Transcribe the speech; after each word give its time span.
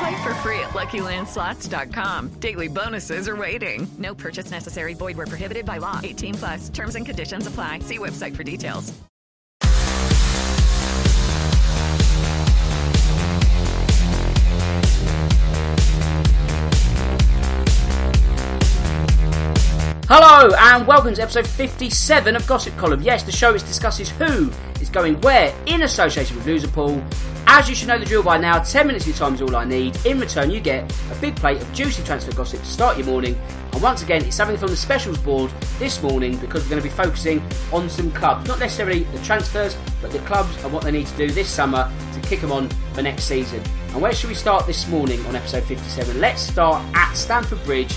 Play 0.00 0.22
for 0.22 0.32
free 0.36 0.58
at 0.60 0.70
LuckyLandSlots.com. 0.70 2.28
Daily 2.40 2.68
bonuses 2.68 3.28
are 3.28 3.36
waiting. 3.36 3.86
No 3.98 4.14
purchase 4.14 4.50
necessary. 4.50 4.94
Void 4.94 5.18
where 5.18 5.26
prohibited 5.26 5.66
by 5.66 5.76
law. 5.76 6.00
18 6.02 6.34
plus. 6.36 6.68
Terms 6.70 6.94
and 6.94 7.04
conditions 7.04 7.46
apply. 7.46 7.80
See 7.80 7.98
website 7.98 8.34
for 8.34 8.42
details. 8.42 8.94
Hello 20.08 20.50
and 20.58 20.86
welcome 20.86 21.14
to 21.14 21.22
episode 21.22 21.46
57 21.46 22.36
of 22.36 22.46
Gossip 22.46 22.74
Column. 22.78 23.02
Yes, 23.02 23.22
the 23.22 23.32
show 23.32 23.52
which 23.52 23.62
discusses 23.62 24.08
who 24.08 24.50
is 24.80 24.88
going 24.88 25.20
where 25.20 25.54
in 25.66 25.82
association 25.82 26.36
with 26.36 26.46
Loserpool. 26.46 27.00
As 27.52 27.68
you 27.68 27.74
should 27.74 27.88
know 27.88 27.98
the 27.98 28.04
drill 28.04 28.22
by 28.22 28.38
now, 28.38 28.60
10 28.60 28.86
minutes 28.86 29.06
of 29.06 29.08
your 29.08 29.16
time 29.18 29.34
is 29.34 29.42
all 29.42 29.56
I 29.56 29.64
need. 29.64 29.98
In 30.06 30.20
return, 30.20 30.52
you 30.52 30.60
get 30.60 30.88
a 31.10 31.14
big 31.16 31.34
plate 31.34 31.60
of 31.60 31.70
juicy 31.72 32.04
transfer 32.04 32.32
gossip 32.32 32.60
to 32.60 32.66
start 32.66 32.96
your 32.96 33.06
morning. 33.06 33.36
And 33.72 33.82
once 33.82 34.04
again, 34.04 34.24
it's 34.24 34.36
something 34.36 34.56
from 34.56 34.70
the 34.70 34.76
specials 34.76 35.18
board 35.18 35.50
this 35.80 36.00
morning 36.00 36.36
because 36.36 36.62
we're 36.62 36.70
going 36.70 36.82
to 36.82 36.88
be 36.88 36.94
focusing 36.94 37.42
on 37.72 37.90
some 37.90 38.12
clubs. 38.12 38.46
Not 38.46 38.60
necessarily 38.60 39.02
the 39.02 39.18
transfers, 39.22 39.76
but 40.00 40.12
the 40.12 40.20
clubs 40.20 40.62
and 40.62 40.72
what 40.72 40.84
they 40.84 40.92
need 40.92 41.08
to 41.08 41.16
do 41.16 41.28
this 41.28 41.48
summer 41.48 41.90
to 42.12 42.20
kick 42.20 42.40
them 42.40 42.52
on 42.52 42.68
for 42.92 43.02
next 43.02 43.24
season. 43.24 43.60
And 43.88 44.00
where 44.00 44.12
should 44.12 44.30
we 44.30 44.36
start 44.36 44.64
this 44.68 44.86
morning 44.86 45.18
on 45.26 45.34
episode 45.34 45.64
57? 45.64 46.20
Let's 46.20 46.40
start 46.40 46.80
at 46.94 47.14
Stamford 47.14 47.64
Bridge 47.64 47.96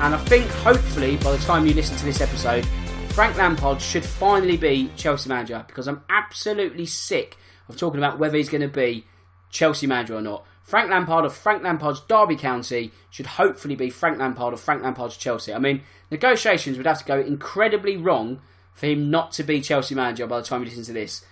and 0.00 0.14
I 0.14 0.18
think 0.18 0.46
hopefully 0.50 1.16
by 1.16 1.34
the 1.34 1.42
time 1.44 1.66
you 1.66 1.72
listen 1.72 1.96
to 1.96 2.04
this 2.04 2.20
episode, 2.20 2.66
Frank 3.14 3.38
Lampard 3.38 3.80
should 3.80 4.04
finally 4.04 4.58
be 4.58 4.90
Chelsea 4.96 5.30
manager 5.30 5.64
because 5.66 5.88
I'm 5.88 6.02
absolutely 6.10 6.84
sick 6.84 7.38
of 7.68 7.76
talking 7.76 7.98
about 7.98 8.18
whether 8.18 8.36
he's 8.36 8.48
going 8.48 8.62
to 8.62 8.68
be 8.68 9.06
Chelsea 9.50 9.86
manager 9.86 10.16
or 10.16 10.22
not. 10.22 10.44
Frank 10.62 10.90
Lampard 10.90 11.24
of 11.24 11.34
Frank 11.34 11.62
Lampard's 11.62 12.00
Derby 12.00 12.36
County 12.36 12.92
should 13.10 13.26
hopefully 13.26 13.74
be 13.74 13.90
Frank 13.90 14.18
Lampard 14.18 14.54
of 14.54 14.60
Frank 14.60 14.82
Lampard's 14.82 15.16
Chelsea. 15.16 15.52
I 15.52 15.58
mean, 15.58 15.82
negotiations 16.10 16.76
would 16.76 16.86
have 16.86 16.98
to 16.98 17.04
go 17.04 17.20
incredibly 17.20 17.96
wrong 17.96 18.40
for 18.72 18.86
him 18.86 19.10
not 19.10 19.32
to 19.32 19.42
be 19.42 19.60
Chelsea 19.60 19.94
manager 19.94 20.26
by 20.26 20.40
the 20.40 20.46
time 20.46 20.62
you 20.62 20.68
listen 20.68 20.84
to 20.84 20.92
this. 20.92 21.24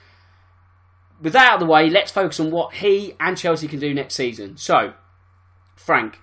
With 1.21 1.33
that 1.35 1.49
out 1.49 1.55
of 1.55 1.61
the 1.61 1.73
way, 1.73 1.89
let's 1.89 2.11
focus 2.11 2.41
on 2.41 2.51
what 2.51 2.75
he 2.75 3.15
and 3.21 3.37
Chelsea 3.37 3.69
can 3.69 3.79
do 3.79 3.95
next 3.95 4.15
season. 4.15 4.57
So, 4.57 4.95
Frank, 5.77 6.19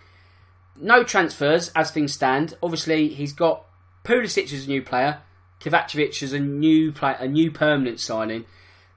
no 0.76 1.04
transfers 1.04 1.70
as 1.76 1.92
things 1.92 2.14
stand. 2.14 2.56
Obviously, 2.62 3.10
he's 3.10 3.34
got 3.34 3.66
Pulisic 4.04 4.52
as 4.54 4.66
a 4.66 4.70
new 4.70 4.82
player, 4.82 5.22
Kovacevic 5.60 6.22
as 6.24 6.34
a 6.34 6.40
new 6.40 6.94
a 7.02 7.28
new 7.28 7.52
permanent 7.52 8.00
signing. 8.00 8.46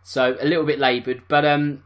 So 0.03 0.37
a 0.41 0.47
little 0.47 0.65
bit 0.65 0.79
laboured, 0.79 1.23
but 1.29 1.45
um, 1.45 1.85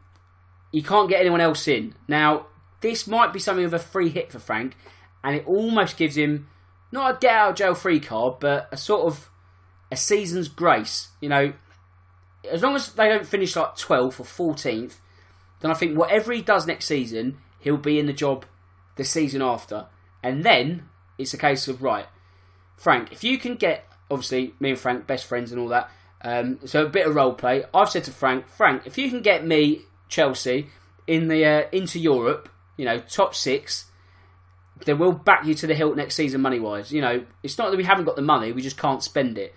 you 0.71 0.83
can't 0.83 1.09
get 1.09 1.21
anyone 1.21 1.41
else 1.41 1.67
in. 1.67 1.95
Now, 2.07 2.47
this 2.81 3.07
might 3.07 3.33
be 3.33 3.39
something 3.39 3.65
of 3.65 3.73
a 3.73 3.79
free 3.79 4.09
hit 4.09 4.31
for 4.31 4.39
Frank, 4.39 4.75
and 5.23 5.35
it 5.35 5.47
almost 5.47 5.97
gives 5.97 6.17
him 6.17 6.47
not 6.91 7.15
a 7.15 7.17
get 7.19 7.35
out 7.35 7.55
jail 7.55 7.75
free 7.75 7.99
card, 7.99 8.39
but 8.39 8.67
a 8.71 8.77
sort 8.77 9.05
of 9.05 9.29
a 9.91 9.97
season's 9.97 10.47
grace. 10.47 11.09
You 11.21 11.29
know, 11.29 11.53
as 12.49 12.63
long 12.63 12.75
as 12.75 12.93
they 12.93 13.09
don't 13.09 13.25
finish 13.25 13.55
like 13.55 13.75
12th 13.75 14.19
or 14.19 14.53
14th, 14.53 14.95
then 15.59 15.71
I 15.71 15.73
think 15.73 15.97
whatever 15.97 16.31
he 16.31 16.41
does 16.41 16.67
next 16.67 16.85
season, 16.85 17.37
he'll 17.59 17.77
be 17.77 17.99
in 17.99 18.05
the 18.05 18.13
job 18.13 18.45
the 18.95 19.03
season 19.03 19.41
after. 19.41 19.87
And 20.23 20.43
then 20.43 20.89
it's 21.17 21.33
a 21.33 21.37
case 21.37 21.67
of, 21.67 21.81
right, 21.81 22.07
Frank, 22.77 23.11
if 23.11 23.23
you 23.23 23.37
can 23.37 23.55
get, 23.55 23.85
obviously, 24.09 24.53
me 24.59 24.71
and 24.71 24.79
Frank, 24.79 25.07
best 25.07 25.25
friends 25.25 25.51
and 25.51 25.59
all 25.59 25.69
that, 25.69 25.89
um, 26.25 26.59
so 26.65 26.85
a 26.85 26.89
bit 26.89 27.05
of 27.05 27.15
role 27.15 27.33
play. 27.33 27.63
I've 27.71 27.89
said 27.89 28.03
to 28.05 28.11
Frank, 28.11 28.49
Frank, 28.49 28.81
if 28.85 28.97
you 28.97 29.09
can 29.09 29.21
get 29.21 29.45
me, 29.45 29.83
Chelsea, 30.09 30.67
in 31.05 31.27
the 31.27 31.45
uh, 31.45 31.63
into 31.71 31.99
Europe, 31.99 32.49
you 32.77 32.83
know, 32.83 32.97
top 32.99 33.35
six, 33.35 33.85
then 34.85 34.97
we'll 34.97 35.11
back 35.11 35.45
you 35.45 35.53
to 35.53 35.67
the 35.67 35.75
hilt 35.75 35.95
next 35.95 36.15
season 36.15 36.41
money 36.41 36.59
wise. 36.59 36.91
You 36.91 37.01
know, 37.01 37.25
it's 37.43 37.59
not 37.59 37.69
that 37.69 37.77
we 37.77 37.83
haven't 37.83 38.05
got 38.05 38.15
the 38.15 38.23
money, 38.23 38.51
we 38.51 38.63
just 38.63 38.77
can't 38.77 39.03
spend 39.03 39.37
it. 39.37 39.53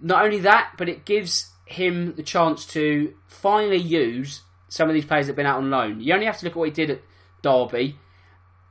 Not 0.00 0.24
only 0.24 0.38
that, 0.38 0.72
but 0.78 0.88
it 0.88 1.04
gives 1.04 1.50
him 1.66 2.14
the 2.14 2.22
chance 2.22 2.64
to 2.66 3.14
finally 3.28 3.76
use 3.76 4.40
some 4.68 4.88
of 4.88 4.94
these 4.94 5.04
players 5.04 5.26
that 5.26 5.32
have 5.32 5.36
been 5.36 5.44
out 5.44 5.58
on 5.58 5.70
loan. 5.70 6.00
You 6.00 6.14
only 6.14 6.24
have 6.24 6.38
to 6.38 6.46
look 6.46 6.52
at 6.52 6.58
what 6.58 6.68
he 6.68 6.74
did 6.74 6.90
at 6.90 7.02
Derby 7.42 7.98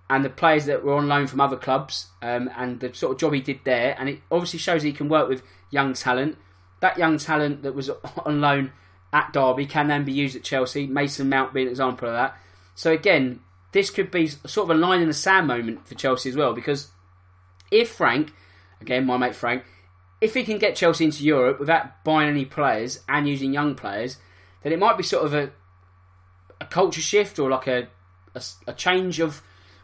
and 0.09 0.25
the 0.25 0.29
players 0.29 0.65
that 0.65 0.83
were 0.83 0.95
on 0.95 1.07
loan 1.07 1.27
from 1.27 1.39
other 1.39 1.57
clubs 1.57 2.07
um, 2.23 2.49
and 2.57 2.79
the 2.79 2.91
sort 2.95 3.13
of 3.13 3.19
job 3.19 3.33
he 3.33 3.41
did 3.41 3.59
there. 3.65 3.95
And 3.99 4.09
it 4.09 4.21
obviously 4.31 4.57
shows 4.57 4.81
he 4.81 4.91
can 4.91 5.09
work 5.09 5.29
with 5.29 5.43
young 5.69 5.93
talent. 5.93 6.37
That 6.79 6.97
young 6.97 7.17
talent 7.17 7.63
that 7.63 7.75
was 7.75 7.89
on 8.25 8.41
loan 8.41 8.71
at 9.11 9.33
Derby 9.33 9.65
can 9.65 9.87
then 9.87 10.05
be 10.05 10.11
used 10.11 10.35
at 10.35 10.43
Chelsea. 10.43 10.87
Mason 10.87 11.29
Mount 11.29 11.53
being 11.53 11.67
an 11.67 11.71
example 11.71 12.07
of 12.07 12.13
that. 12.13 12.37
So 12.75 12.91
again, 12.91 13.41
this 13.71 13.89
could 13.89 14.11
be 14.11 14.27
sort 14.27 14.69
of 14.69 14.75
a 14.75 14.79
line 14.79 15.01
in 15.01 15.07
the 15.07 15.13
sand 15.13 15.47
moment 15.47 15.87
for 15.87 15.95
Chelsea 15.95 16.29
as 16.29 16.35
well 16.35 16.53
because 16.53 16.89
if 17.71 17.89
Frank, 17.89 18.33
again 18.81 19.05
my 19.05 19.17
mate 19.17 19.35
Frank, 19.35 19.63
if 20.21 20.33
he 20.33 20.43
can 20.43 20.57
get 20.57 20.75
Chelsea 20.75 21.05
into 21.05 21.23
Europe 21.23 21.59
without 21.59 22.03
buying 22.03 22.29
any 22.29 22.45
players 22.45 23.01
and 23.07 23.27
using 23.27 23.53
young 23.53 23.75
players, 23.75 24.17
then 24.63 24.73
it 24.73 24.79
might 24.79 24.97
be 24.97 25.03
sort 25.03 25.25
of 25.25 25.33
a 25.33 25.51
a 26.61 26.65
culture 26.65 27.01
shift 27.01 27.39
or 27.39 27.49
like 27.49 27.67
a, 27.67 27.87
a, 28.35 28.41
a 28.67 28.73
change 28.73 29.19
of 29.19 29.41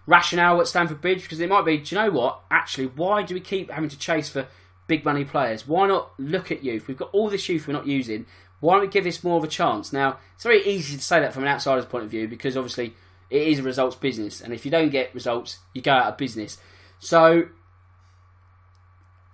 rationale 0.07 0.59
at 0.59 0.67
Stamford 0.67 1.01
Bridge 1.01 1.23
because 1.23 1.39
it 1.39 1.50
might 1.50 1.66
be, 1.66 1.77
do 1.77 1.95
you 1.95 2.01
know 2.01 2.12
what? 2.12 2.41
Actually, 2.51 2.88
why 2.88 3.23
do 3.23 3.33
we 3.33 3.39
keep 3.39 3.72
having 3.72 3.89
to 3.89 3.97
chase 3.97 4.29
for 4.29 4.47
big 4.88 5.06
money 5.06 5.25
players? 5.25 5.68
Why 5.68 5.88
not 5.88 6.12
look 6.18 6.51
at 6.51 6.63
youth? 6.63 6.88
We've 6.88 6.97
got 6.97 7.09
all 7.12 7.29
this 7.29 7.47
youth 7.50 7.68
we're 7.68 7.73
not 7.73 7.88
using. 7.88 8.25
Why 8.59 8.73
don't 8.73 8.81
we 8.81 8.88
give 8.88 9.04
this 9.04 9.24
more 9.24 9.38
of 9.38 9.44
a 9.44 9.48
chance? 9.48 9.92
Now, 9.92 10.18
it's 10.36 10.44
very 10.44 10.65
easy 10.65 10.98
to 10.98 11.04
say 11.04 11.19
that 11.19 11.33
from 11.33 11.44
an 11.44 11.50
outsider's 11.50 11.86
point 11.86 12.06
of 12.06 12.12
view 12.12 12.27
because 12.27 12.56
obviously 12.56 12.95
it 13.30 13.48
is 13.48 13.60
a 13.60 13.63
results 13.63 13.95
business, 13.95 14.42
and 14.42 14.54
if 14.54 14.65
you 14.65 14.71
don't 14.71 14.89
get 14.89 15.13
results, 15.13 15.60
you 15.74 15.81
go 15.81 15.92
out 15.92 16.07
of 16.07 16.18
business. 16.18 16.57
So, 17.00 17.48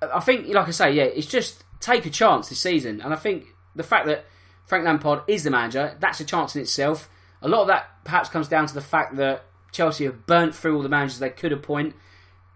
I 0.02 0.20
think, 0.22 0.48
like 0.48 0.68
I 0.68 0.72
say, 0.72 0.94
yeah, 0.94 1.04
it's 1.04 1.28
just 1.28 1.64
take 1.80 2.06
a 2.06 2.10
chance 2.10 2.50
this 2.50 2.62
season, 2.62 3.02
and 3.02 3.14
I 3.14 3.18
think 3.18 3.48
the 3.76 3.84
fact 3.84 4.08
that 4.08 4.26
Frank 4.66 4.86
Lampard 4.86 5.22
is 5.28 5.44
the 5.44 5.52
manager, 5.52 5.98
that's 6.00 6.20
a 6.20 6.26
chance 6.26 6.56
in 6.56 6.62
itself. 6.62 7.10
A 7.42 7.50
lot 7.50 7.62
of 7.62 7.68
that 7.68 7.90
perhaps 8.06 8.30
comes 8.30 8.48
down 8.48 8.68
to 8.68 8.74
the 8.74 8.82
fact 8.82 9.16
that 9.18 9.44
Chelsea 9.72 10.06
have 10.06 10.26
burnt 10.26 10.56
through 10.56 10.76
all 10.76 10.84
the 10.84 10.90
managers 10.90 11.20
they 11.20 11.30
could 11.30 11.52
appoint. 11.52 11.96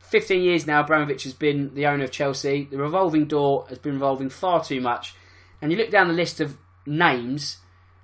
15 0.09 0.41
years 0.41 0.67
now, 0.67 0.81
Abramovich 0.81 1.23
has 1.23 1.33
been 1.33 1.73
the 1.73 1.85
owner 1.85 2.03
of 2.03 2.11
Chelsea. 2.11 2.67
The 2.69 2.77
revolving 2.77 3.25
door 3.25 3.65
has 3.69 3.79
been 3.79 3.93
revolving 3.93 4.29
far 4.29 4.63
too 4.63 4.81
much. 4.81 5.15
And 5.61 5.71
you 5.71 5.77
look 5.77 5.91
down 5.91 6.07
the 6.07 6.13
list 6.13 6.39
of 6.39 6.57
names, 6.85 7.57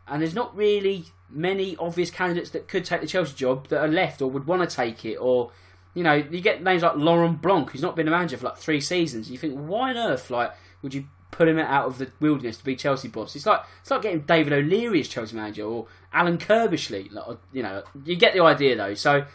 and 0.07 0.21
there's 0.21 0.35
not 0.35 0.55
really 0.55 1.05
many 1.29 1.77
obvious 1.77 2.11
candidates 2.11 2.49
that 2.51 2.67
could 2.67 2.85
take 2.85 3.01
the 3.01 3.07
Chelsea 3.07 3.35
job 3.35 3.67
that 3.69 3.81
are 3.81 3.87
left 3.87 4.21
or 4.21 4.29
would 4.29 4.47
want 4.47 4.67
to 4.67 4.75
take 4.75 5.05
it. 5.05 5.15
Or, 5.15 5.51
you 5.93 6.03
know, 6.03 6.13
you 6.13 6.41
get 6.41 6.63
names 6.63 6.83
like 6.83 6.95
Laurent 6.95 7.41
Blanc, 7.41 7.71
who's 7.71 7.81
not 7.81 7.95
been 7.95 8.07
a 8.07 8.11
manager 8.11 8.37
for 8.37 8.47
like 8.47 8.57
three 8.57 8.81
seasons. 8.81 9.29
You 9.29 9.37
think, 9.37 9.57
why 9.57 9.91
on 9.91 9.97
earth, 9.97 10.29
like, 10.29 10.51
would 10.81 10.93
you 10.93 11.05
put 11.31 11.47
him 11.47 11.57
out 11.57 11.85
of 11.85 11.97
the 11.97 12.11
wilderness 12.19 12.57
to 12.57 12.63
be 12.63 12.75
Chelsea 12.75 13.07
boss. 13.07 13.35
It's 13.35 13.45
like 13.45 13.61
it's 13.79 13.89
like 13.89 14.03
getting 14.03 14.21
David 14.21 14.53
O'Leary 14.53 14.99
as 14.99 15.07
Chelsea 15.07 15.35
manager 15.35 15.63
or 15.63 15.87
Alan 16.13 16.37
Curbishley. 16.37 17.11
Like, 17.11 17.37
you 17.51 17.63
know, 17.63 17.83
you 18.05 18.15
get 18.15 18.33
the 18.33 18.43
idea 18.43 18.75
though. 18.75 18.93
So 18.93 19.25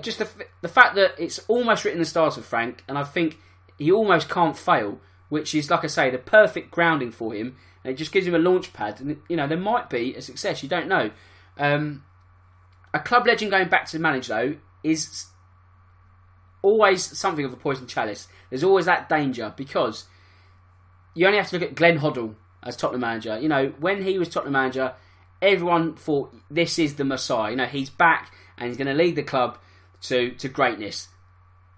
just 0.00 0.18
the, 0.18 0.28
the 0.62 0.68
fact 0.68 0.94
that 0.96 1.14
it's 1.18 1.38
almost 1.48 1.84
written 1.84 2.00
the 2.00 2.06
stars 2.06 2.36
of 2.36 2.44
Frank, 2.44 2.84
and 2.88 2.98
I 2.98 3.04
think 3.04 3.38
he 3.78 3.90
almost 3.90 4.28
can't 4.28 4.56
fail, 4.56 5.00
which 5.28 5.54
is 5.54 5.70
like 5.70 5.84
I 5.84 5.88
say, 5.88 6.10
the 6.10 6.18
perfect 6.18 6.70
grounding 6.70 7.10
for 7.10 7.34
him. 7.34 7.56
And 7.84 7.92
it 7.92 7.96
just 7.96 8.12
gives 8.12 8.26
him 8.26 8.34
a 8.34 8.38
launch 8.38 8.72
pad, 8.72 9.00
and 9.00 9.18
you 9.28 9.36
know 9.36 9.46
there 9.46 9.58
might 9.58 9.88
be 9.88 10.14
a 10.14 10.22
success. 10.22 10.62
You 10.62 10.68
don't 10.68 10.88
know. 10.88 11.10
Um, 11.58 12.04
a 12.92 12.98
club 12.98 13.26
legend 13.26 13.50
going 13.50 13.68
back 13.68 13.86
to 13.86 13.98
manage 13.98 14.28
though 14.28 14.56
is 14.82 15.26
always 16.62 17.16
something 17.16 17.44
of 17.44 17.52
a 17.52 17.56
poison 17.56 17.86
chalice. 17.86 18.28
There's 18.50 18.64
always 18.64 18.86
that 18.86 19.08
danger 19.08 19.52
because 19.56 20.06
you 21.14 21.26
only 21.26 21.38
have 21.38 21.48
to 21.50 21.58
look 21.58 21.68
at 21.68 21.74
Glenn 21.74 21.98
Hoddle 21.98 22.34
as 22.62 22.76
Tottenham 22.76 23.02
manager. 23.02 23.38
You 23.38 23.48
know, 23.48 23.72
when 23.78 24.02
he 24.02 24.18
was 24.18 24.28
Tottenham 24.28 24.54
manager, 24.54 24.94
everyone 25.40 25.94
thought 25.94 26.34
this 26.50 26.78
is 26.78 26.96
the 26.96 27.04
Messiah. 27.04 27.50
You 27.50 27.56
know, 27.56 27.66
he's 27.66 27.90
back 27.90 28.32
and 28.58 28.68
he's 28.68 28.76
going 28.76 28.88
to 28.88 28.94
lead 28.94 29.16
the 29.16 29.22
club 29.22 29.58
to 30.02 30.30
to 30.32 30.48
greatness. 30.48 31.08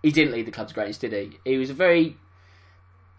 He 0.02 0.10
didn't 0.10 0.32
lead 0.32 0.46
the 0.46 0.52
club 0.52 0.68
to 0.68 0.74
greatness, 0.74 0.98
did 0.98 1.12
he? 1.12 1.38
He 1.44 1.58
was 1.58 1.70
a 1.70 1.74
very 1.74 2.16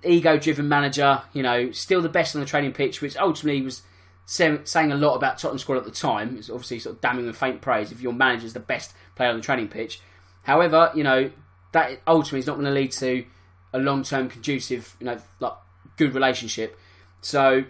ego-driven 0.03 0.69
manager. 0.69 1.23
You 1.33 1.43
know, 1.43 1.71
still 1.71 2.01
the 2.01 2.09
best 2.09 2.35
on 2.35 2.41
the 2.41 2.47
training 2.47 2.73
pitch, 2.73 3.01
which 3.01 3.17
ultimately 3.17 3.61
was 3.61 3.81
saying 4.25 4.91
a 4.91 4.95
lot 4.95 5.15
about 5.15 5.39
Tottenham 5.39 5.57
squad 5.57 5.77
at 5.77 5.85
the 5.85 5.91
time. 5.91 6.37
It's 6.37 6.49
obviously 6.49 6.79
sort 6.79 6.95
of 6.95 7.01
damning 7.01 7.25
with 7.25 7.35
faint 7.35 7.61
praise 7.61 7.91
if 7.91 7.99
your 7.99 8.13
manager's 8.13 8.53
the 8.53 8.59
best 8.59 8.93
player 9.15 9.29
on 9.29 9.37
the 9.37 9.41
training 9.41 9.69
pitch. 9.69 10.01
However, 10.43 10.91
you 10.95 11.03
know 11.03 11.31
that 11.71 11.99
ultimately 12.07 12.39
is 12.39 12.47
not 12.47 12.53
going 12.53 12.65
to 12.65 12.71
lead 12.71 12.91
to 12.93 13.25
a 13.73 13.79
long-term 13.79 14.29
conducive, 14.29 14.95
you 14.99 15.05
know, 15.05 15.17
like 15.39 15.53
good 15.97 16.13
relationship. 16.13 16.79
So 17.21 17.65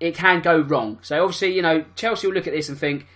it 0.00 0.14
can 0.14 0.42
go 0.42 0.60
wrong. 0.60 0.98
So 1.02 1.22
obviously, 1.22 1.54
you 1.54 1.62
know, 1.62 1.84
Chelsea 1.94 2.26
will 2.26 2.34
look 2.34 2.46
at 2.46 2.52
this 2.52 2.68
and 2.68 2.76
think, 2.76 3.06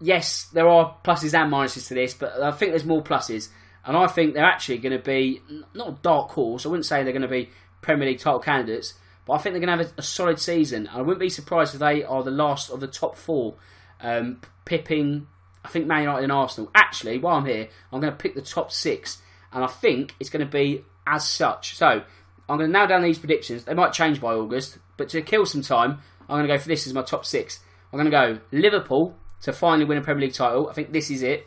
yes, 0.00 0.44
there 0.52 0.68
are 0.68 0.96
pluses 1.04 1.34
and 1.34 1.52
minuses 1.52 1.88
to 1.88 1.94
this, 1.94 2.14
but 2.14 2.40
I 2.40 2.50
think 2.52 2.72
there's 2.72 2.84
more 2.84 3.02
pluses. 3.02 3.48
And 3.84 3.96
I 3.96 4.08
think 4.08 4.34
they're 4.34 4.44
actually 4.44 4.78
going 4.78 4.96
to 4.96 5.02
be 5.02 5.40
not 5.72 5.88
a 5.88 5.98
dark 6.02 6.30
horse. 6.30 6.66
I 6.66 6.68
wouldn't 6.68 6.86
say 6.86 7.02
they're 7.02 7.12
going 7.12 7.22
to 7.22 7.28
be 7.28 7.50
Premier 7.82 8.08
League 8.08 8.18
title 8.18 8.40
candidates, 8.40 8.94
but 9.24 9.34
I 9.34 9.38
think 9.38 9.52
they're 9.52 9.64
going 9.64 9.78
to 9.78 9.84
have 9.84 9.92
a, 9.96 10.00
a 10.00 10.02
solid 10.02 10.40
season. 10.40 10.88
And 10.88 10.98
I 10.98 11.00
wouldn't 11.02 11.20
be 11.20 11.28
surprised 11.28 11.74
if 11.74 11.80
they 11.80 12.02
are 12.02 12.22
the 12.22 12.32
last 12.32 12.70
of 12.70 12.80
the 12.80 12.88
top 12.88 13.16
four, 13.16 13.54
um, 14.00 14.40
pipping. 14.64 15.28
I 15.64 15.68
think 15.68 15.86
Man 15.86 16.02
United 16.02 16.24
and 16.24 16.32
Arsenal. 16.32 16.70
Actually, 16.74 17.18
while 17.18 17.36
I'm 17.36 17.46
here, 17.46 17.68
I'm 17.92 18.00
going 18.00 18.12
to 18.12 18.18
pick 18.18 18.34
the 18.34 18.42
top 18.42 18.72
six, 18.72 19.22
and 19.52 19.62
I 19.62 19.68
think 19.68 20.14
it's 20.18 20.30
going 20.30 20.44
to 20.44 20.50
be 20.50 20.84
as 21.06 21.26
such. 21.26 21.76
So 21.76 22.02
I'm 22.48 22.58
going 22.58 22.72
to 22.72 22.78
nail 22.78 22.88
down 22.88 23.02
these 23.02 23.18
predictions. 23.18 23.64
They 23.64 23.74
might 23.74 23.92
change 23.92 24.20
by 24.20 24.34
August, 24.34 24.78
but 24.96 25.08
to 25.10 25.22
kill 25.22 25.46
some 25.46 25.62
time, 25.62 26.00
I'm 26.22 26.36
going 26.38 26.48
to 26.48 26.54
go 26.54 26.58
for 26.58 26.68
this 26.68 26.86
as 26.86 26.94
my 26.94 27.02
top 27.02 27.24
six. 27.24 27.60
I'm 27.92 27.98
going 27.98 28.10
to 28.10 28.10
go 28.10 28.40
Liverpool 28.50 29.16
to 29.42 29.52
finally 29.52 29.84
win 29.84 29.98
a 29.98 30.00
Premier 30.00 30.26
League 30.26 30.34
title. 30.34 30.68
I 30.68 30.72
think 30.72 30.92
this 30.92 31.10
is 31.10 31.22
it. 31.22 31.46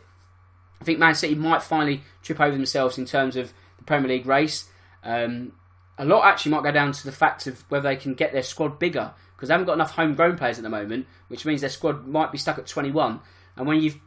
I 0.80 0.84
think 0.84 0.98
Man 0.98 1.14
City 1.14 1.34
might 1.34 1.62
finally 1.62 2.02
trip 2.22 2.40
over 2.40 2.56
themselves 2.56 2.98
in 2.98 3.04
terms 3.04 3.36
of 3.36 3.52
the 3.78 3.84
Premier 3.84 4.08
League 4.08 4.26
race. 4.26 4.68
Um, 5.02 5.52
a 5.98 6.04
lot 6.04 6.24
actually 6.24 6.52
might 6.52 6.62
go 6.62 6.72
down 6.72 6.92
to 6.92 7.04
the 7.04 7.12
fact 7.12 7.46
of 7.46 7.64
whether 7.68 7.88
they 7.88 7.96
can 7.96 8.14
get 8.14 8.32
their 8.32 8.42
squad 8.42 8.78
bigger 8.78 9.12
because 9.36 9.48
they 9.48 9.54
haven't 9.54 9.66
got 9.66 9.74
enough 9.74 9.92
homegrown 9.92 10.36
players 10.36 10.58
at 10.58 10.62
the 10.62 10.70
moment, 10.70 11.06
which 11.28 11.44
means 11.44 11.60
their 11.60 11.70
squad 11.70 12.06
might 12.06 12.32
be 12.32 12.38
stuck 12.38 12.58
at 12.58 12.66
21. 12.66 13.20
And 13.56 13.66
when 13.66 13.82
you've 13.82 13.98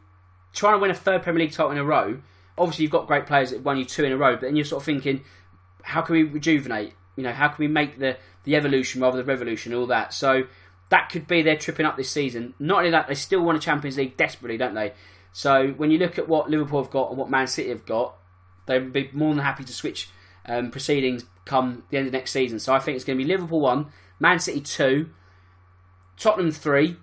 trying 0.52 0.74
to 0.74 0.78
win 0.78 0.90
a 0.90 0.94
third 0.94 1.22
Premier 1.22 1.40
League 1.40 1.52
title 1.52 1.72
in 1.72 1.78
a 1.78 1.84
row, 1.84 2.20
obviously 2.56 2.84
you've 2.84 2.92
got 2.92 3.06
great 3.06 3.26
players 3.26 3.50
that 3.50 3.62
won 3.62 3.76
you 3.76 3.84
two 3.84 4.04
in 4.04 4.12
a 4.12 4.16
row, 4.16 4.32
but 4.32 4.42
then 4.42 4.56
you're 4.56 4.64
sort 4.64 4.82
of 4.82 4.86
thinking, 4.86 5.22
how 5.82 6.00
can 6.00 6.14
we 6.14 6.22
rejuvenate? 6.22 6.94
You 7.16 7.24
know, 7.24 7.32
how 7.32 7.48
can 7.48 7.56
we 7.58 7.68
make 7.68 7.98
the, 7.98 8.16
the 8.44 8.56
evolution 8.56 9.00
rather 9.00 9.16
than 9.16 9.26
the 9.26 9.32
revolution, 9.32 9.74
all 9.74 9.86
that. 9.86 10.12
So 10.12 10.44
that 10.94 11.08
could 11.08 11.26
be 11.26 11.42
their 11.42 11.56
tripping 11.56 11.86
up 11.86 11.96
this 11.96 12.08
season. 12.08 12.54
Not 12.60 12.78
only 12.78 12.92
that, 12.92 13.08
they 13.08 13.16
still 13.16 13.40
want 13.40 13.58
a 13.58 13.60
Champions 13.60 13.96
League 13.96 14.16
desperately, 14.16 14.56
don't 14.56 14.74
they? 14.74 14.92
So 15.32 15.72
when 15.72 15.90
you 15.90 15.98
look 15.98 16.18
at 16.18 16.28
what 16.28 16.48
Liverpool 16.48 16.80
have 16.80 16.92
got 16.92 17.08
and 17.08 17.18
what 17.18 17.28
Man 17.28 17.48
City 17.48 17.70
have 17.70 17.84
got, 17.84 18.14
they'd 18.66 18.92
be 18.92 19.10
more 19.12 19.34
than 19.34 19.42
happy 19.42 19.64
to 19.64 19.72
switch 19.72 20.08
um, 20.46 20.70
proceedings 20.70 21.24
come 21.46 21.82
the 21.90 21.98
end 21.98 22.06
of 22.06 22.12
next 22.12 22.30
season. 22.30 22.60
So 22.60 22.72
I 22.72 22.78
think 22.78 22.94
it's 22.94 23.04
going 23.04 23.18
to 23.18 23.24
be 23.24 23.28
Liverpool 23.28 23.58
1, 23.58 23.86
Man 24.20 24.38
City 24.38 24.60
2, 24.60 25.10
Tottenham 26.16 26.52
3, 26.52 26.96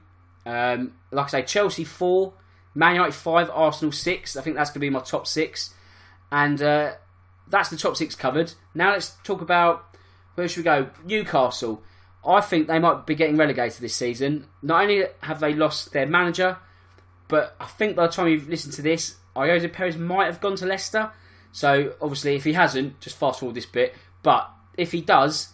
um, 0.46 0.94
like 1.12 1.26
I 1.26 1.42
say, 1.42 1.42
Chelsea 1.44 1.84
4, 1.84 2.32
Man 2.74 2.94
United 2.94 3.14
5, 3.14 3.50
Arsenal 3.50 3.92
6. 3.92 4.38
I 4.38 4.42
think 4.42 4.56
that's 4.56 4.70
going 4.70 4.76
to 4.76 4.80
be 4.80 4.90
my 4.90 5.02
top 5.02 5.28
6. 5.28 5.74
And 6.32 6.62
uh, 6.62 6.94
that's 7.50 7.68
the 7.68 7.76
top 7.76 7.98
6 7.98 8.16
covered. 8.16 8.54
Now 8.74 8.92
let's 8.92 9.18
talk 9.26 9.42
about 9.42 9.84
where 10.36 10.48
should 10.48 10.60
we 10.60 10.64
go? 10.64 10.92
Newcastle. 11.04 11.84
I 12.26 12.42
think 12.42 12.68
they 12.68 12.80
might 12.80 13.06
be 13.06 13.16
getting 13.16 13.38
relegated 13.38 13.82
this 13.82 13.96
season. 13.96 14.48
Not 14.62 14.84
only 14.84 15.06
have 15.22 15.40
they 15.40 15.54
lost 15.54 15.92
their 15.92 16.06
manager, 16.06 16.58
but 17.28 17.56
I 17.60 17.66
think 17.66 17.96
by 17.96 18.08
the 18.08 18.14
time 18.14 18.28
you've 18.28 18.50
listened 18.50 18.74
to 18.74 18.82
this, 18.82 19.16
Ayoze 19.36 19.72
Perez 19.72 19.98
might 19.98 20.26
have 20.26 20.42
gone 20.42 20.56
to 20.58 20.66
Leicester. 20.66 21.12
So 21.52 21.94
obviously, 22.02 22.36
if 22.36 22.44
he 22.44 22.54
hasn't, 22.54 23.00
just 23.00 23.18
fast 23.18 23.40
forward 23.40 23.56
this 23.56 23.66
bit. 23.66 23.96
But 24.22 24.50
if 24.78 24.92
he 24.92 25.02
does, 25.02 25.50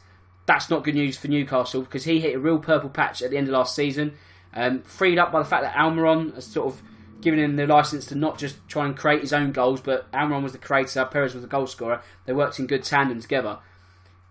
that's 0.46 0.70
not 0.70 0.84
good 0.84 0.96
news 0.96 1.18
for 1.18 1.28
Newcastle 1.28 1.82
because 1.82 2.04
he 2.04 2.20
hit 2.20 2.36
a 2.36 2.40
real 2.40 2.60
purple 2.60 2.90
patch 2.90 3.22
at 3.22 3.32
the 3.32 3.38
end 3.38 3.48
of 3.48 3.54
last 3.54 3.76
season. 3.76 4.14
Um, 4.54 4.82
freed 4.82 5.20
up 5.20 5.32
by 5.32 5.40
the 5.40 5.46
fact 5.46 5.64
that 5.64 5.76
Almiron 5.76 6.34
has 6.36 6.48
sort 6.48 6.74
of 6.74 6.82
given 7.22 7.40
him 7.40 7.56
the 7.56 7.66
license 7.66 8.06
to 8.08 8.16
not 8.16 8.38
just 8.38 8.58
try 8.68 8.86
and 8.86 8.98
create 8.98 9.22
his 9.22 9.34
own 9.34 9.52
goals, 9.52 9.82
but 9.82 10.12
Almiron 10.12 10.44
was 10.44 10.52
the 10.52 10.58
creator, 10.58 11.06
Perez 11.06 11.34
was 11.34 11.44
the 11.44 11.50
goal 11.50 11.68
scorer. 11.68 12.02
They 12.26 12.34
worked 12.34 12.60
in 12.60 12.68
good 12.68 12.84
tandem 12.84 13.22
together 13.22 13.60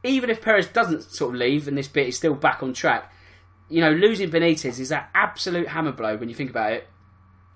even 0.07 0.31
if 0.31 0.43
Perez 0.43 0.67
doesn't 0.67 1.03
sort 1.03 1.35
of 1.35 1.41
leave 1.41 1.69
and 1.69 1.77
this 1.77 1.89
bit 1.89 2.09
is 2.09 2.17
still 2.17 2.35
back 2.35 2.63
on 2.63 2.73
track, 2.73 3.13
you 3.69 3.81
know, 3.81 3.93
losing 3.93 4.31
Benitez 4.31 4.79
is 4.79 4.89
that 4.91 5.11
absolute 5.15 5.69
hammer 5.69 5.93
blow 5.93 6.17
when 6.17 6.29
you 6.29 6.35
think 6.35 6.51
about 6.51 6.73
it. 6.73 6.89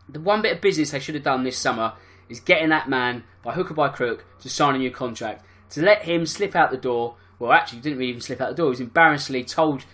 The 0.09 0.21
one 0.21 0.43
bit 0.43 0.57
of 0.57 0.61
business 0.61 0.91
they 0.91 0.99
should 0.99 1.15
have 1.15 1.25
done 1.25 1.45
this 1.45 1.59
summer 1.59 1.95
is 2.29 2.41
getting 2.41 2.71
that 2.71 2.89
man, 2.89 3.25
by 3.43 3.53
hook 3.53 3.71
or 3.71 3.75
by 3.75 3.89
crook, 3.89 4.25
to 4.41 4.49
sign 4.49 4.75
a 4.75 4.79
new 4.79 4.91
contract. 4.91 5.45
To 5.71 5.83
let 5.83 6.03
him 6.03 6.27
slip 6.27 6.57
out 6.57 6.71
the 6.71 6.77
door, 6.77 7.17
well, 7.39 7.53
actually, 7.53 7.79
he 7.79 7.83
didn't 7.83 7.99
really 7.99 8.11
even 8.11 8.21
slip 8.21 8.41
out 8.41 8.51
the 8.51 8.57
door, 8.57 8.67
he 8.67 8.71
was 8.71 8.81
embarrassingly 8.81 9.45
told 9.45 9.85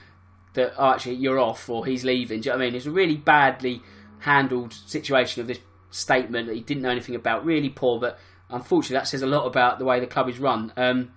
that, 0.55 0.75
oh, 0.79 0.93
actually, 0.93 1.15
you're 1.15 1.39
off 1.39 1.69
or 1.69 1.85
he's 1.85 2.05
leaving. 2.05 2.41
Do 2.41 2.49
you 2.49 2.53
know 2.53 2.59
what 2.59 2.65
I 2.65 2.67
mean? 2.67 2.77
It's 2.77 2.87
a 2.87 2.91
really 2.91 3.17
badly 3.17 3.83
handled 4.21 4.73
situation 4.73 5.43
of 5.43 5.47
this 5.47 5.61
statement 5.91 6.49
that 6.49 6.55
he 6.55 6.63
didn't 6.63 6.83
know 6.83 6.91
anything 6.91 7.15
about. 7.15 7.45
Really 7.45 7.69
poor, 7.69 8.01
but 8.01 8.19
unfortunately, 8.51 8.97
that 8.97 9.09
says 9.09 9.23
a 9.23 9.27
lot 9.27 9.47
about 9.47 9.79
the 9.79 9.85
way 9.85 10.01
the 10.01 10.07
club 10.07 10.29
is 10.29 10.39
run. 10.39 10.73
Um, 10.77 11.13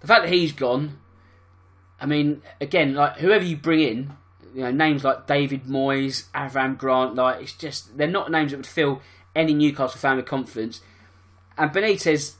the 0.00 0.06
fact 0.06 0.24
that 0.24 0.32
he's 0.32 0.52
gone, 0.52 0.98
I 2.00 2.06
mean, 2.06 2.42
again, 2.60 2.94
like 2.94 3.18
whoever 3.18 3.44
you 3.44 3.56
bring 3.56 3.80
in, 3.80 4.12
you 4.54 4.62
know, 4.62 4.70
names 4.70 5.04
like 5.04 5.26
David 5.26 5.64
Moyes, 5.64 6.30
Avram 6.32 6.76
Grant, 6.76 7.14
like 7.14 7.42
it's 7.42 7.52
just 7.52 7.96
they're 7.96 8.06
not 8.08 8.30
names 8.30 8.50
that 8.50 8.58
would 8.58 8.66
fill 8.66 9.00
any 9.34 9.54
Newcastle 9.54 10.00
fan 10.00 10.16
with 10.16 10.26
confidence. 10.26 10.80
And 11.56 11.70
Benitez, 11.70 12.34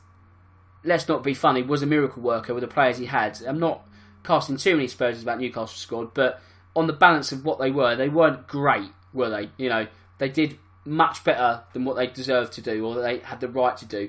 let's 0.82 1.08
not 1.08 1.22
be 1.22 1.34
funny, 1.34 1.62
was 1.62 1.82
a 1.82 1.86
miracle 1.86 2.22
worker 2.22 2.54
with 2.54 2.62
the 2.62 2.68
players 2.68 2.98
he 2.98 3.06
had. 3.06 3.40
I'm 3.46 3.60
not 3.60 3.82
casting 4.24 4.56
too 4.56 4.74
many 4.74 4.86
aspersions 4.86 5.22
about 5.22 5.38
Newcastle 5.38 5.68
squad, 5.68 6.14
but 6.14 6.40
on 6.74 6.86
the 6.86 6.92
balance 6.92 7.32
of 7.32 7.44
what 7.44 7.58
they 7.58 7.70
were, 7.70 7.96
they 7.96 8.08
weren't 8.08 8.46
great, 8.46 8.90
were 9.12 9.30
they? 9.30 9.50
You 9.56 9.68
know, 9.68 9.86
they 10.18 10.28
did 10.28 10.58
much 10.84 11.22
better 11.24 11.62
than 11.72 11.84
what 11.84 11.96
they 11.96 12.06
deserved 12.06 12.52
to 12.54 12.62
do 12.62 12.86
or 12.86 12.94
they 13.00 13.18
had 13.18 13.40
the 13.40 13.48
right 13.48 13.76
to 13.76 13.84
do. 13.84 14.08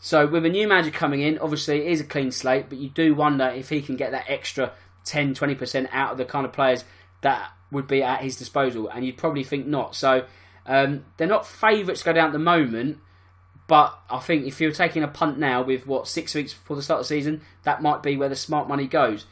So 0.00 0.26
with 0.26 0.46
a 0.46 0.48
new 0.48 0.68
manager 0.68 0.90
coming 0.90 1.20
in, 1.20 1.38
obviously 1.38 1.80
it 1.80 1.88
is 1.88 2.00
a 2.00 2.04
clean 2.04 2.30
slate, 2.30 2.66
but 2.68 2.78
you 2.78 2.88
do 2.88 3.14
wonder 3.14 3.46
if 3.48 3.68
he 3.68 3.82
can 3.82 3.96
get 3.96 4.12
that 4.12 4.26
extra 4.28 4.72
10, 5.04 5.34
20% 5.34 5.88
out 5.92 6.12
of 6.12 6.18
the 6.18 6.24
kind 6.24 6.46
of 6.46 6.52
players 6.52 6.84
that 7.22 7.50
would 7.70 7.88
be 7.88 8.02
at 8.02 8.22
his 8.22 8.36
disposal, 8.36 8.88
and 8.88 9.04
you'd 9.04 9.16
probably 9.16 9.44
think 9.44 9.66
not. 9.66 9.94
So 9.94 10.24
um, 10.66 11.04
they're 11.16 11.26
not 11.26 11.46
favourites 11.46 12.02
go 12.02 12.12
down 12.12 12.26
at 12.26 12.32
the 12.32 12.38
moment, 12.38 12.98
but 13.66 13.98
I 14.08 14.18
think 14.18 14.46
if 14.46 14.60
you're 14.60 14.72
taking 14.72 15.02
a 15.02 15.08
punt 15.08 15.38
now 15.38 15.62
with 15.62 15.86
what 15.86 16.08
six 16.08 16.34
weeks 16.34 16.54
before 16.54 16.76
the 16.76 16.82
start 16.82 17.00
of 17.00 17.04
the 17.04 17.14
season, 17.14 17.42
that 17.64 17.82
might 17.82 18.02
be 18.02 18.16
where 18.16 18.28
the 18.28 18.36
smart 18.36 18.68
money 18.68 18.86
goes. 18.86 19.26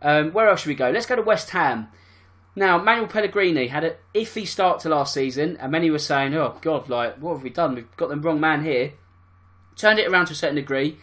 Um, 0.00 0.32
where 0.32 0.48
else 0.48 0.60
should 0.60 0.68
we 0.68 0.74
go? 0.74 0.90
Let's 0.90 1.06
go 1.06 1.16
to 1.16 1.22
West 1.22 1.50
Ham. 1.50 1.88
Now, 2.54 2.76
Manuel 2.78 3.06
Pellegrini 3.06 3.68
had 3.68 3.84
an 3.84 3.94
iffy 4.14 4.46
start 4.46 4.80
to 4.80 4.88
last 4.88 5.14
season, 5.14 5.56
and 5.58 5.72
many 5.72 5.90
were 5.90 5.98
saying, 5.98 6.34
"Oh 6.34 6.58
God, 6.60 6.88
like 6.88 7.16
what 7.16 7.34
have 7.34 7.42
we 7.42 7.50
done? 7.50 7.74
We've 7.74 7.96
got 7.96 8.08
the 8.08 8.16
wrong 8.16 8.40
man 8.40 8.64
here." 8.64 8.92
Turned 9.76 9.98
it 9.98 10.08
around 10.08 10.26
to 10.26 10.32
a 10.32 10.36
certain 10.36 10.56
degree. 10.56 10.98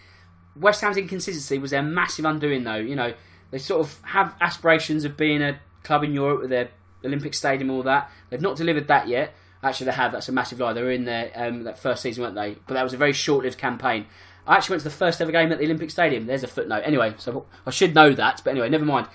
West 0.56 0.82
Ham's 0.82 0.98
inconsistency 0.98 1.58
was 1.58 1.72
their 1.72 1.84
massive 1.84 2.26
undoing, 2.26 2.64
though. 2.64 2.76
You 2.76 2.96
know, 2.96 3.14
they 3.52 3.58
sort 3.58 3.82
of 3.82 4.00
have 4.04 4.36
aspirations 4.42 5.06
of 5.06 5.18
being 5.18 5.42
a 5.42 5.60
club 5.84 6.04
in 6.04 6.14
Europe 6.14 6.42
with 6.42 6.50
their 6.50 6.70
Olympic 7.04 7.34
Stadium, 7.34 7.70
all 7.70 7.84
that. 7.84 8.12
They've 8.30 8.42
not 8.42 8.58
delivered 8.58 8.88
that 8.88 9.08
yet. 9.08 9.34
Actually, 9.64 9.88
they 9.88 9.94
have. 9.94 10.12
That's 10.12 10.30
a 10.30 10.32
massive 10.32 10.60
lie. 10.60 10.74
They 10.74 10.82
were 10.82 10.92
in 10.92 11.06
there 11.06 11.32
um, 11.36 11.64
that 11.64 11.80
first 11.80 12.02
season, 12.02 12.24
weren't 12.24 12.36
they? 12.36 12.58
But 12.68 12.76
that 12.76 12.84
was 12.84 12.94
a 12.94 12.98
very 12.98 13.14
short-lived 13.14 13.58
campaign. 13.58 14.06
I 14.48 14.56
actually 14.56 14.74
went 14.74 14.84
to 14.84 14.90
the 14.90 14.96
first 14.96 15.22
ever 15.22 15.32
game 15.32 15.52
at 15.52 15.60
the 15.60 15.66
Olympic 15.66 15.92
Stadium. 15.92 16.26
There's 16.26 16.44
a 16.44 16.48
footnote. 16.48 16.82
Anyway, 16.86 17.14
so 17.18 17.46
I 17.66 17.72
should 17.72 17.94
know 17.94 18.14
that. 18.14 18.42
But 18.44 18.52
anyway, 18.52 18.70
never 18.70 18.86
mind. 18.86 19.08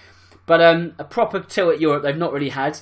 But 0.46 0.60
um, 0.60 0.94
a 0.98 1.04
proper 1.04 1.40
tilt 1.40 1.74
at 1.74 1.80
Europe 1.80 2.02
they've 2.02 2.16
not 2.16 2.32
really 2.32 2.50
had. 2.50 2.78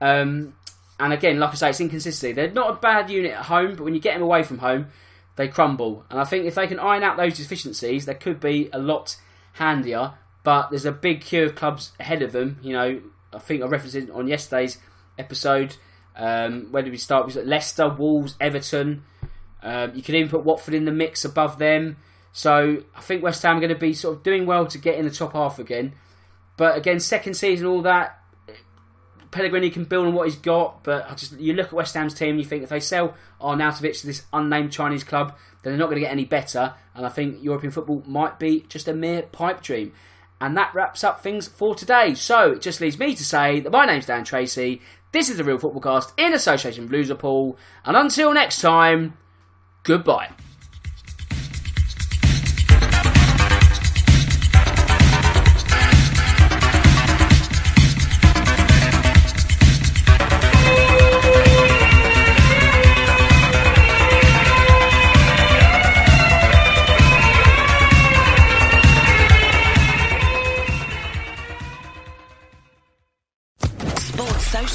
Um, 0.00 0.54
and 1.00 1.12
again, 1.12 1.38
like 1.38 1.50
I 1.50 1.54
say, 1.54 1.70
it's 1.70 1.80
inconsistency. 1.80 2.32
They're 2.32 2.50
not 2.50 2.70
a 2.70 2.74
bad 2.74 3.10
unit 3.10 3.32
at 3.32 3.46
home, 3.46 3.76
but 3.76 3.84
when 3.84 3.94
you 3.94 4.00
get 4.00 4.14
them 4.14 4.22
away 4.22 4.42
from 4.42 4.58
home, 4.58 4.88
they 5.36 5.48
crumble. 5.48 6.04
And 6.10 6.18
I 6.18 6.24
think 6.24 6.46
if 6.46 6.54
they 6.54 6.66
can 6.66 6.78
iron 6.78 7.02
out 7.02 7.16
those 7.16 7.36
deficiencies, 7.36 8.06
they 8.06 8.14
could 8.14 8.40
be 8.40 8.68
a 8.72 8.78
lot 8.78 9.16
handier. 9.54 10.14
but 10.42 10.70
there's 10.70 10.84
a 10.84 10.92
big 10.92 11.22
queue 11.22 11.44
of 11.44 11.56
clubs 11.56 11.90
ahead 11.98 12.22
of 12.22 12.30
them. 12.30 12.58
You 12.62 12.72
know, 12.72 13.00
I 13.32 13.38
think 13.40 13.62
I 13.62 13.66
referenced 13.66 13.96
it 13.96 14.10
on 14.10 14.28
yesterday's 14.28 14.78
episode. 15.18 15.74
Um, 16.14 16.68
where 16.70 16.84
did 16.84 16.92
we 16.92 16.98
start? 16.98 17.26
We 17.26 17.42
Leicester, 17.42 17.88
Wolves, 17.88 18.36
Everton. 18.40 19.02
Um, 19.62 19.92
you 19.94 20.02
can 20.02 20.14
even 20.14 20.30
put 20.30 20.44
Watford 20.44 20.74
in 20.74 20.84
the 20.84 20.92
mix 20.92 21.24
above 21.24 21.58
them. 21.58 21.96
So 22.32 22.84
I 22.94 23.00
think 23.00 23.24
West 23.24 23.42
Ham 23.42 23.56
are 23.56 23.60
going 23.60 23.74
to 23.74 23.78
be 23.78 23.92
sort 23.92 24.16
of 24.16 24.22
doing 24.22 24.46
well 24.46 24.66
to 24.66 24.78
get 24.78 24.96
in 24.96 25.04
the 25.04 25.10
top 25.10 25.32
half 25.32 25.58
again. 25.58 25.94
But 26.56 26.76
again, 26.76 27.00
second 27.00 27.34
season, 27.34 27.66
all 27.66 27.82
that. 27.82 28.22
Pellegrini 29.30 29.70
can 29.70 29.84
build 29.84 30.06
on 30.06 30.14
what 30.14 30.26
he's 30.26 30.36
got, 30.36 30.82
but 30.84 31.10
I 31.10 31.14
just 31.14 31.38
you 31.38 31.52
look 31.52 31.68
at 31.68 31.72
West 31.72 31.94
Ham's 31.94 32.14
team, 32.14 32.38
you 32.38 32.44
think 32.44 32.62
if 32.62 32.68
they 32.68 32.80
sell 32.80 33.14
Arnautovic 33.40 34.00
to 34.00 34.06
this 34.06 34.24
unnamed 34.32 34.72
Chinese 34.72 35.04
club, 35.04 35.36
then 35.62 35.72
they're 35.72 35.78
not 35.78 35.86
going 35.86 35.96
to 35.96 36.00
get 36.00 36.12
any 36.12 36.24
better. 36.24 36.74
And 36.94 37.04
I 37.04 37.08
think 37.08 37.42
European 37.42 37.72
football 37.72 38.02
might 38.06 38.38
be 38.38 38.64
just 38.68 38.88
a 38.88 38.94
mere 38.94 39.22
pipe 39.22 39.62
dream. 39.62 39.92
And 40.40 40.56
that 40.56 40.74
wraps 40.74 41.02
up 41.02 41.22
things 41.22 41.48
for 41.48 41.74
today. 41.74 42.14
So 42.14 42.52
it 42.52 42.60
just 42.60 42.80
leaves 42.80 42.98
me 42.98 43.14
to 43.14 43.24
say 43.24 43.60
that 43.60 43.72
my 43.72 43.86
name's 43.86 44.06
Dan 44.06 44.24
Tracy. 44.24 44.82
This 45.12 45.30
is 45.30 45.38
the 45.38 45.44
Real 45.44 45.58
Football 45.58 45.80
Cast 45.80 46.12
in 46.18 46.34
association 46.34 46.88
with 46.88 47.08
Loserpool. 47.08 47.56
And 47.84 47.96
until 47.96 48.34
next 48.34 48.60
time, 48.60 49.16
goodbye. 49.82 50.30